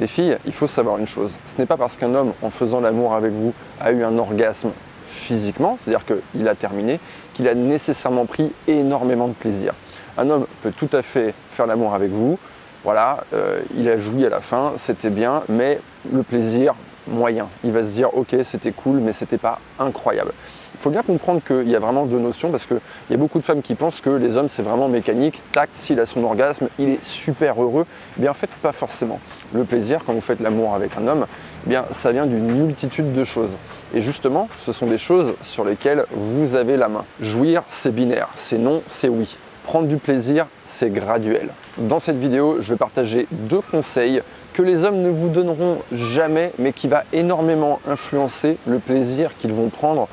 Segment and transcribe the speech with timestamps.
[0.00, 2.80] Les filles, il faut savoir une chose, ce n'est pas parce qu'un homme, en faisant
[2.80, 4.70] l'amour avec vous, a eu un orgasme
[5.04, 6.98] physiquement, c'est-à-dire qu'il a terminé,
[7.34, 9.74] qu'il a nécessairement pris énormément de plaisir.
[10.16, 12.38] Un homme peut tout à fait faire l'amour avec vous,
[12.82, 15.78] voilà, euh, il a joui à la fin, c'était bien, mais
[16.10, 16.74] le plaisir
[17.06, 17.48] moyen.
[17.62, 20.32] Il va se dire ok c'était cool mais c'était pas incroyable.
[20.80, 22.80] Il faut bien comprendre qu'il y a vraiment deux notions parce qu'il
[23.10, 26.00] y a beaucoup de femmes qui pensent que les hommes c'est vraiment mécanique, tact, s'il
[26.00, 27.84] a son orgasme, il est super heureux.
[28.16, 29.20] Eh bien en fait pas forcément.
[29.52, 31.26] Le plaisir quand vous faites l'amour avec un homme,
[31.66, 33.50] eh bien ça vient d'une multitude de choses.
[33.92, 37.04] Et justement, ce sont des choses sur lesquelles vous avez la main.
[37.20, 39.36] Jouir, c'est binaire, c'est non, c'est oui.
[39.64, 41.50] Prendre du plaisir, c'est graduel.
[41.76, 44.22] Dans cette vidéo, je vais partager deux conseils
[44.54, 49.52] que les hommes ne vous donneront jamais, mais qui va énormément influencer le plaisir qu'ils
[49.52, 50.08] vont prendre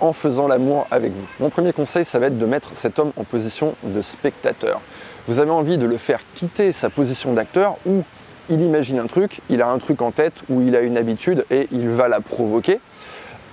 [0.00, 1.26] en faisant l'amour avec vous.
[1.40, 4.80] Mon premier conseil, ça va être de mettre cet homme en position de spectateur.
[5.28, 8.02] Vous avez envie de le faire quitter sa position d'acteur où
[8.48, 11.44] il imagine un truc, il a un truc en tête, ou il a une habitude
[11.50, 12.80] et il va la provoquer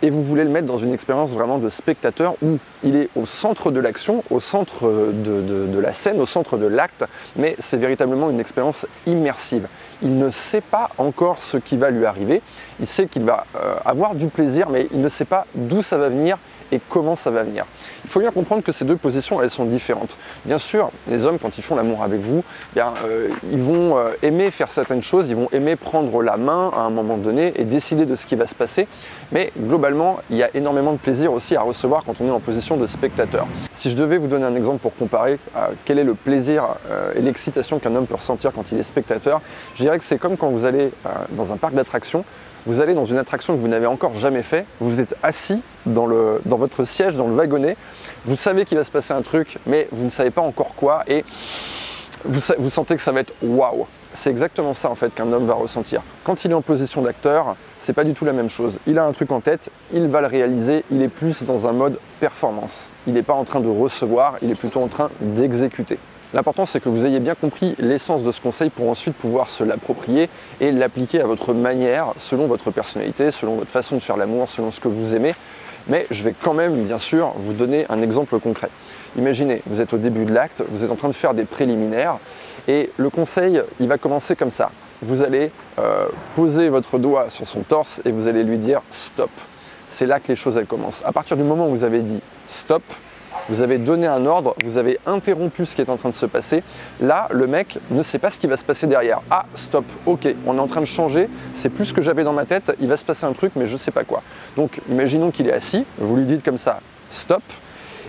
[0.02, 3.26] et vous voulez le mettre dans une expérience vraiment de spectateur où il est au
[3.26, 7.04] centre de l'action, au centre de, la scène, au centre de l'acte,
[7.36, 9.68] mais c'est véritablement une expérience immersive.
[10.02, 12.42] Il ne sait pas encore ce qui va lui arriver,
[12.80, 15.98] il sait qu'il va euh, avoir du plaisir, mais il ne sait pas d'où ça
[15.98, 16.38] va venir
[16.72, 17.66] et comment ça va venir.
[18.04, 20.16] Il faut bien comprendre que ces deux positions, elles sont différentes.
[20.46, 24.12] Bien sûr, les hommes, quand ils font l'amour avec vous, bien, euh, ils vont euh,
[24.22, 27.66] aimer faire certaines choses, ils vont aimer prendre la main à un moment donné et
[27.66, 28.88] décider de ce qui va se passer.
[29.32, 32.40] Mais globalement, il y a énormément de plaisir aussi à recevoir quand on est en
[32.40, 33.46] position de spectateur.
[33.74, 37.12] Si je devais vous donner un exemple pour comparer à quel est le plaisir euh,
[37.16, 39.42] et l'excitation qu'un homme peut ressentir quand il est spectateur,
[39.76, 40.92] je dirais que c'est comme quand vous allez
[41.32, 42.24] dans un parc d'attractions
[42.68, 46.06] vous allez dans une attraction que vous n'avez encore jamais fait, vous êtes assis dans,
[46.06, 47.78] le, dans votre siège, dans le wagonnet,
[48.26, 51.04] vous savez qu'il va se passer un truc, mais vous ne savez pas encore quoi,
[51.08, 51.24] et
[52.26, 53.88] vous, vous sentez que ça va être waouh.
[54.14, 56.02] C'est exactement ça en fait qu'un homme va ressentir.
[56.24, 58.80] Quand il est en position d'acteur, c'est pas du tout la même chose.
[58.88, 61.72] Il a un truc en tête, il va le réaliser, il est plus dans un
[61.72, 62.90] mode performance.
[63.06, 66.00] Il n'est pas en train de recevoir, il est plutôt en train d'exécuter.
[66.34, 69.64] L'important, c'est que vous ayez bien compris l'essence de ce conseil pour ensuite pouvoir se
[69.64, 70.30] l'approprier
[70.60, 74.72] et l'appliquer à votre manière, selon votre personnalité, selon votre façon de faire l'amour, selon
[74.72, 75.34] ce que vous aimez.
[75.90, 78.70] Mais je vais quand même, bien sûr, vous donner un exemple concret.
[79.18, 82.18] Imaginez, vous êtes au début de l'acte, vous êtes en train de faire des préliminaires,
[82.68, 84.72] et le conseil, il va commencer comme ça.
[85.02, 89.30] Vous allez euh, poser votre doigt sur son torse et vous allez lui dire stop.
[89.92, 91.02] C'est là que les choses commencent.
[91.06, 92.84] À partir du moment où vous avez dit stop,
[93.50, 96.26] vous avez donné un ordre, vous avez interrompu ce qui est en train de se
[96.26, 96.64] passer.
[97.02, 99.22] Là, le mec ne sait pas ce qui va se passer derrière.
[99.30, 102.34] Ah, stop, ok, on est en train de changer, c'est plus ce que j'avais dans
[102.34, 104.22] ma tête, il va se passer un truc, mais je ne sais pas quoi.
[104.56, 106.80] Donc, imaginons qu'il est assis, vous lui dites comme ça,
[107.12, 107.44] stop,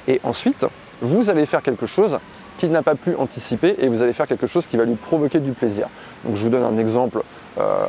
[0.07, 0.67] et ensuite,
[1.01, 2.19] vous allez faire quelque chose
[2.59, 5.39] qu'il n'a pas pu anticiper et vous allez faire quelque chose qui va lui provoquer
[5.39, 5.87] du plaisir.
[6.25, 7.23] Donc je vous donne un exemple,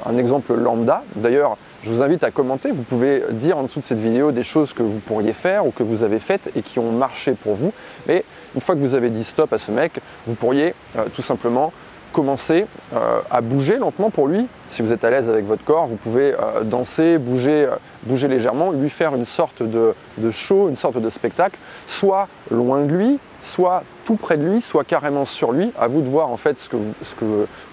[0.06, 1.04] un exemple lambda.
[1.16, 2.72] D'ailleurs, je vous invite à commenter.
[2.72, 5.72] Vous pouvez dire en dessous de cette vidéo des choses que vous pourriez faire ou
[5.72, 7.74] que vous avez faites et qui ont marché pour vous.
[8.08, 8.26] Mais
[8.56, 11.72] une fois que vous avez dit stop à ce mec, vous pourriez euh, tout simplement
[12.14, 14.48] commencer euh, à bouger lentement pour lui.
[14.68, 17.70] Si vous êtes à l'aise avec votre corps, vous pouvez euh, danser, bouger,
[18.04, 19.94] bouger légèrement, lui faire une sorte de,
[20.32, 24.84] show, une sorte de spectacle, soit loin de lui, soit tout près de lui, soit
[24.84, 25.72] carrément sur lui.
[25.80, 27.14] À vous de voir en fait ce que ce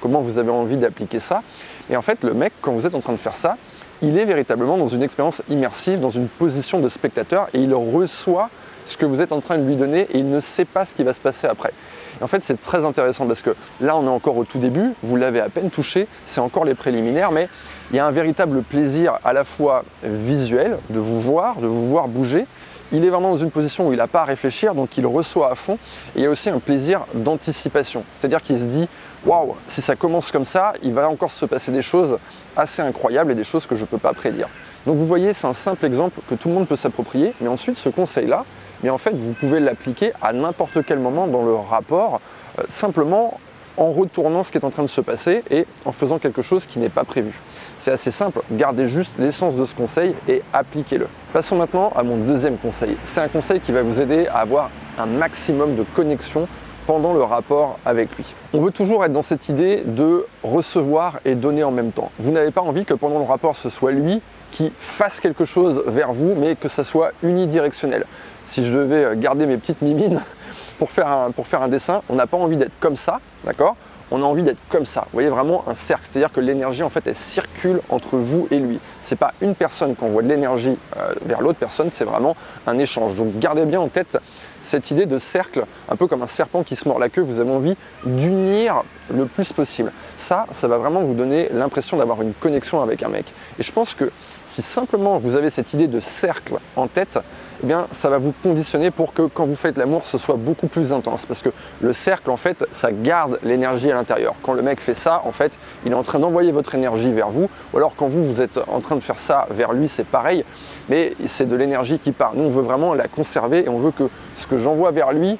[0.00, 1.42] comment vous avez envie d'appliquer ça.
[1.91, 3.56] Et en fait, le mec, quand vous êtes en train de faire ça,
[4.03, 8.50] il est véritablement dans une expérience immersive, dans une position de spectateur et il reçoit
[8.86, 10.94] ce que vous êtes en train de lui donner et il ne sait pas ce
[10.94, 11.72] qui va se passer après.
[12.20, 14.92] Et en fait, c'est très intéressant parce que là, on est encore au tout début,
[15.02, 17.48] vous l'avez à peine touché, c'est encore les préliminaires, mais
[17.91, 21.86] il y a un véritable plaisir à la fois visuel de vous voir, de vous
[21.86, 22.47] voir bouger.
[22.92, 25.50] Il est vraiment dans une position où il n'a pas à réfléchir, donc il reçoit
[25.50, 25.74] à fond.
[26.14, 28.88] Et il y a aussi un plaisir d'anticipation, c'est-à-dire qu'il se dit
[29.24, 32.16] waouh, si ça commence comme ça, il va encore se passer des choses
[32.56, 34.48] assez incroyables et des choses que je ne peux pas prédire.
[34.86, 37.76] Donc vous voyez, c'est un simple exemple que tout le monde peut s'approprier, mais ensuite
[37.76, 38.44] ce conseil-là,
[38.82, 42.20] mais en fait vous pouvez l'appliquer à n'importe quel moment dans le rapport,
[42.59, 43.38] euh, simplement
[43.76, 46.66] en retournant ce qui est en train de se passer et en faisant quelque chose
[46.66, 47.32] qui n'est pas prévu.
[47.81, 51.06] C'est assez simple, gardez juste l'essence de ce conseil et appliquez-le.
[51.33, 52.97] Passons maintenant à mon deuxième conseil.
[53.04, 56.48] C'est un conseil qui va vous aider à avoir un maximum de connexion
[56.86, 58.24] pendant le rapport avec lui.
[58.53, 62.10] On veut toujours être dans cette idée de recevoir et donner en même temps.
[62.18, 64.21] Vous n'avez pas envie que pendant le rapport ce soit lui
[64.53, 68.06] qui fasse quelque chose vers vous, mais que ça soit unidirectionnel.
[68.47, 70.22] Si je devais garder mes petites mimines
[70.78, 73.77] pour faire un, dessin, on n'a pas envie d'être comme ça, d'accord?
[74.13, 75.01] On a envie d'être comme ça.
[75.07, 78.59] Vous voyez vraiment un cercle, c'est-à-dire que l'énergie en fait elle circule entre vous et
[78.60, 78.78] lui.
[79.03, 82.37] C'est pas une personne qui envoie de l'énergie euh, vers l'autre personne, c'est vraiment
[82.69, 83.16] un échange.
[83.16, 84.16] Donc gardez bien en tête
[84.63, 87.41] cette idée de cercle, un peu comme un serpent qui se mord la queue, vous
[87.41, 88.83] avez envie d'unir
[89.13, 89.93] le plus possible.
[90.19, 93.27] ça, ça va vraiment vous donner l'impression d'avoir une connexion avec un mec.
[93.59, 94.10] Et je pense que
[94.48, 97.19] si simplement vous avez cette idée de cercle en tête,
[97.62, 100.66] eh bien, ça va vous conditionner pour que quand vous faites l'amour, ce soit beaucoup
[100.66, 101.24] plus intense.
[101.26, 101.48] Parce que
[101.80, 104.34] le cercle, en fait, ça garde l'énergie à l'intérieur.
[104.42, 105.53] Quand le mec fait ça, en fait,
[105.84, 107.48] il est en train d'envoyer votre énergie vers vous.
[107.72, 110.44] Ou alors quand vous, vous êtes en train de faire ça vers lui, c'est pareil.
[110.88, 112.32] Mais c'est de l'énergie qui part.
[112.34, 115.38] Nous, on veut vraiment la conserver et on veut que ce que j'envoie vers lui,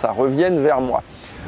[0.00, 1.02] ça revienne vers moi.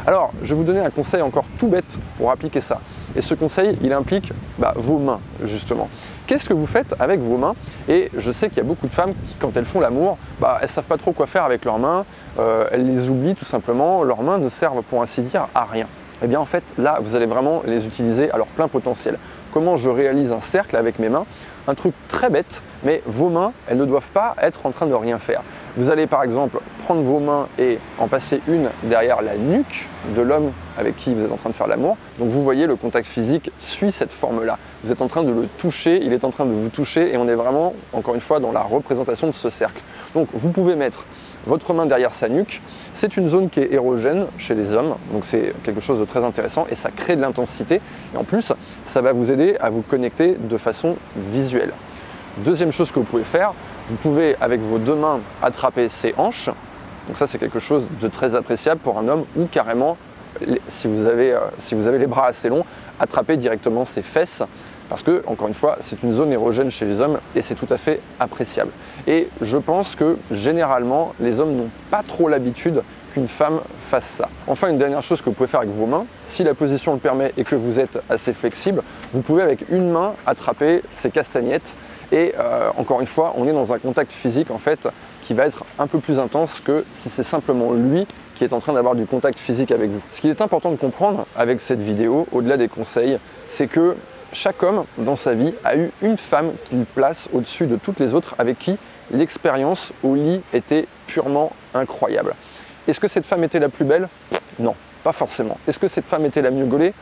[0.06, 2.80] Alors, je vais vous donner un conseil encore tout bête pour appliquer ça.
[3.16, 5.88] Et ce conseil, il implique bah, vos mains, justement.
[6.28, 7.54] Qu'est-ce que vous faites avec vos mains
[7.88, 10.58] Et je sais qu'il y a beaucoup de femmes qui, quand elles font l'amour, bah,
[10.60, 12.04] elles ne savent pas trop quoi faire avec leurs mains,
[12.38, 15.86] euh, elles les oublient tout simplement, leurs mains ne servent pour ainsi dire à rien.
[16.22, 19.18] Eh bien en fait, là, vous allez vraiment les utiliser à leur plein potentiel.
[19.54, 21.24] Comment je réalise un cercle avec mes mains?
[21.66, 24.92] Un truc très bête, mais vos mains, elles ne doivent pas être en train de
[24.92, 25.40] rien faire.
[25.78, 29.86] Vous allez par exemple prendre vos mains et en passer une derrière la nuque
[30.16, 31.96] de l'homme avec qui vous êtes en train de faire l'amour.
[32.18, 34.58] Donc vous voyez, le contact physique suit cette forme-là.
[34.82, 37.16] Vous êtes en train de le toucher, il est en train de vous toucher et
[37.16, 39.80] on est vraiment, encore une fois, dans la représentation de ce cercle.
[40.16, 41.04] Donc vous pouvez mettre
[41.46, 42.60] votre main derrière sa nuque.
[42.96, 46.24] C'est une zone qui est érogène chez les hommes, donc c'est quelque chose de très
[46.24, 47.80] intéressant et ça crée de l'intensité.
[48.12, 48.52] Et en plus,
[48.86, 50.96] ça va vous aider à vous connecter de façon
[51.32, 51.70] visuelle.
[52.38, 53.52] Deuxième chose que vous pouvez faire,
[53.88, 56.50] vous pouvez avec vos deux mains attraper ses hanches.
[57.06, 59.96] Donc ça c'est quelque chose de très appréciable pour un homme ou carrément,
[60.68, 62.64] si vous avez, euh, si vous avez les bras assez longs,
[63.00, 64.42] attraper directement ses fesses.
[64.88, 67.66] Parce que, encore une fois, c'est une zone érogène chez les hommes et c'est tout
[67.68, 68.70] à fait appréciable.
[69.06, 72.82] Et je pense que généralement, les hommes n'ont pas trop l'habitude
[73.12, 74.30] qu'une femme fasse ça.
[74.46, 76.98] Enfin, une dernière chose que vous pouvez faire avec vos mains, si la position le
[76.98, 78.82] permet et que vous êtes assez flexible,
[79.12, 81.74] vous pouvez avec une main attraper ses castagnettes
[82.12, 84.88] et euh, encore une fois, on est dans un contact physique en fait
[85.24, 88.60] qui va être un peu plus intense que si c'est simplement lui qui est en
[88.60, 90.00] train d'avoir du contact physique avec vous.
[90.12, 93.18] Ce qui est important de comprendre avec cette vidéo, au-delà des conseils,
[93.48, 93.96] c'est que
[94.32, 98.14] chaque homme dans sa vie a eu une femme qu'il place au-dessus de toutes les
[98.14, 98.76] autres avec qui
[99.10, 102.34] l'expérience au lit était purement incroyable.
[102.86, 104.08] Est-ce que cette femme était la plus belle?
[104.58, 105.58] Non, pas forcément.
[105.66, 106.94] Est-ce que cette femme était la mieux gaulée?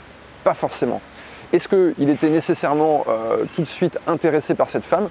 [0.42, 1.00] Pas forcément.
[1.52, 5.08] Est-ce qu'il était nécessairement euh, tout de suite intéressé par cette femme?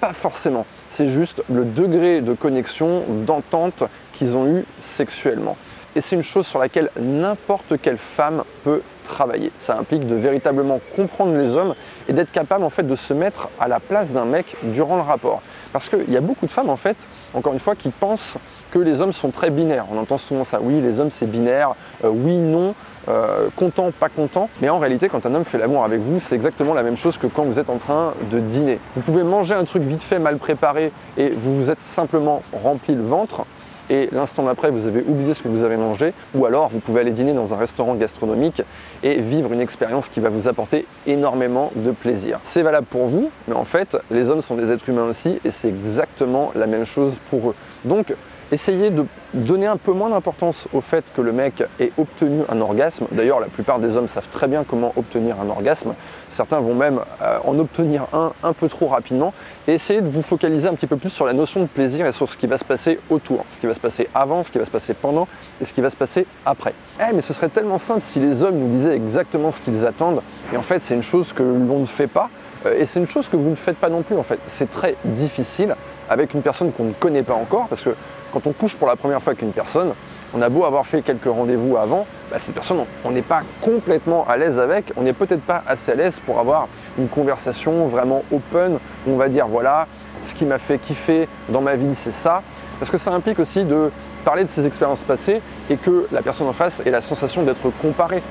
[0.00, 0.66] Pas forcément.
[0.88, 5.56] C'est juste le degré de connexion, d'entente qu'ils ont eu sexuellement.
[5.94, 9.52] Et c'est une chose sur laquelle n'importe quelle femme peut travailler.
[9.58, 11.74] Ça implique de véritablement comprendre les hommes
[12.08, 15.02] et d'être capable en fait de se mettre à la place d'un mec durant le
[15.02, 15.42] rapport.
[15.72, 16.96] Parce qu'il y a beaucoup de femmes en fait,
[17.34, 18.36] encore une fois, qui pensent
[18.70, 19.86] que les hommes sont très binaires.
[19.92, 21.74] On entend souvent ça, oui, les hommes c'est binaire,
[22.04, 22.74] euh, oui, non.
[23.08, 24.48] Euh, content, pas content.
[24.60, 27.18] Mais en réalité, quand un homme fait l'amour avec vous, c'est exactement la même chose
[27.18, 28.78] que quand vous êtes en train de dîner.
[28.94, 32.94] Vous pouvez manger un truc vite fait, mal préparé, et vous vous êtes simplement rempli
[32.94, 33.44] le ventre.
[33.92, 37.02] Et l'instant d'après, vous avez oublié ce que vous avez mangé, ou alors vous pouvez
[37.02, 38.62] aller dîner dans un restaurant gastronomique
[39.02, 42.40] et vivre une expérience qui va vous apporter énormément de plaisir.
[42.42, 45.50] C'est valable pour vous, mais en fait, les hommes sont des êtres humains aussi, et
[45.50, 47.54] c'est exactement la même chose pour eux.
[47.84, 48.14] Donc,
[48.52, 52.60] essayez de donner un peu moins d'importance au fait que le mec ait obtenu un
[52.60, 53.06] orgasme.
[53.10, 55.94] D'ailleurs, la plupart des hommes savent très bien comment obtenir un orgasme.
[56.30, 59.32] Certains vont même euh, en obtenir un un peu trop rapidement.
[59.66, 62.30] Essayez de vous focaliser un petit peu plus sur la notion de plaisir et sur
[62.30, 63.44] ce qui va se passer autour.
[63.52, 65.26] Ce qui va se passer avant, ce qui va se passer pendant
[65.60, 66.74] et ce qui va se passer après.
[67.00, 70.20] Eh, mais ce serait tellement simple si les hommes nous disaient exactement ce qu'ils attendent.
[70.52, 72.28] Et en fait, c'est une chose que l'on ne fait pas.
[72.66, 74.38] Euh, et c'est une chose que vous ne faites pas non plus en fait.
[74.46, 75.74] C'est très difficile
[76.12, 77.94] avec une personne qu'on ne connaît pas encore parce que
[78.32, 79.92] quand on couche pour la première fois avec une personne,
[80.34, 84.26] on a beau avoir fait quelques rendez-vous avant, bah, cette personne, on n'est pas complètement
[84.26, 88.22] à l'aise avec, on n'est peut-être pas assez à l'aise pour avoir une conversation vraiment
[88.32, 89.86] open, où on va dire voilà,
[90.22, 92.42] ce qui m'a fait kiffer dans ma vie, c'est ça.
[92.78, 93.90] Parce que ça implique aussi de
[94.24, 97.70] parler de ses expériences passées et que la personne en face ait la sensation d'être
[97.80, 98.22] comparée.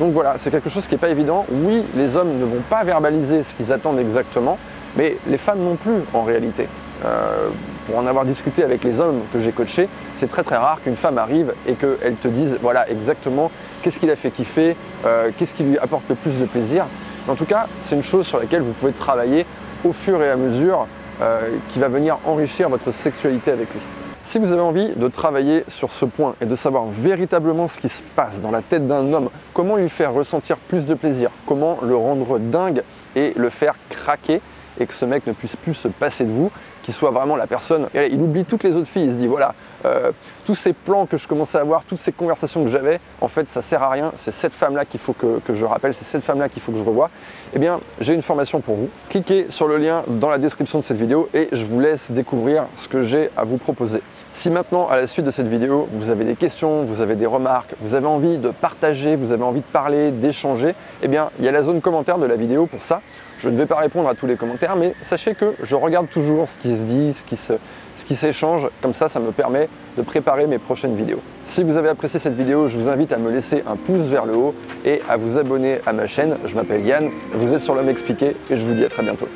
[0.00, 1.46] Donc voilà, c'est quelque chose qui n'est pas évident.
[1.50, 4.58] Oui, les hommes ne vont pas verbaliser ce qu'ils attendent exactement,
[4.96, 6.68] mais les femmes non plus en réalité.
[7.04, 7.48] Euh,
[7.86, 10.96] pour en avoir discuté avec les hommes que j'ai coachés, c'est très très rare qu'une
[10.96, 13.50] femme arrive et qu'elle te dise voilà exactement
[13.82, 16.86] qu'est-ce qu'il a fait kiffer, euh, qu'est-ce qui lui apporte le plus de plaisir.
[17.28, 19.44] en tout cas, c'est une chose sur laquelle vous pouvez travailler
[19.84, 20.86] au fur et à mesure
[21.20, 23.80] euh, qui va venir enrichir votre sexualité avec lui.
[24.22, 27.90] Si vous avez envie de travailler sur ce point et de savoir véritablement ce qui
[27.90, 31.78] se passe dans la tête d'un homme, comment lui faire ressentir plus de plaisir, comment
[31.82, 32.82] le rendre dingue
[33.14, 34.40] et le faire craquer
[34.78, 36.50] et que ce mec ne puisse plus se passer de vous,
[36.82, 37.88] qu'il soit vraiment la personne.
[37.94, 39.54] il oublie toutes les autres filles, il se dit voilà,
[39.84, 40.12] euh,
[40.44, 43.48] tous ces plans que je commençais à avoir, toutes ces conversations que j'avais, en fait
[43.48, 46.48] ça sert à rien, c'est cette femme-là qu'il faut que, je rappelle, c'est cette femme-là
[46.48, 47.10] qu'il faut que je revoie.
[47.54, 48.88] Eh bien, j'ai une formation pour vous.
[49.08, 52.64] Cliquez sur le lien dans la description de cette vidéo et je vous laisse découvrir
[52.76, 54.02] ce que j'ai à vous proposer.
[54.34, 57.24] Si maintenant, à la suite de cette vidéo, vous avez des questions, vous avez des
[57.24, 61.44] remarques, vous avez envie de partager, vous avez envie de parler, d'échanger, eh bien, il
[61.44, 63.00] y a la zone commentaire de la vidéo pour ça.
[63.38, 66.48] Je ne vais pas répondre à tous les commentaires, mais sachez que je regarde toujours
[66.48, 68.68] ce qui se dit, ce qui s'échange.
[68.82, 71.20] Comme ça, ça me permet de préparer mes prochaines vidéos.
[71.44, 74.26] Si vous avez apprécié cette vidéo, je vous invite à me laisser un pouce vers
[74.26, 76.36] le haut et à vous abonner à ma chaîne.
[76.44, 79.28] Je m'appelle Yann, vous êtes sur l'homme expliqué et je vous dis à très bientôt.